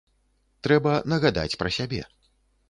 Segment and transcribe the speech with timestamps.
[0.67, 2.01] Трэба нагадаць пра сябе.